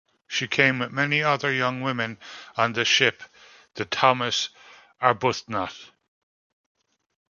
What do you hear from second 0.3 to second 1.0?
came with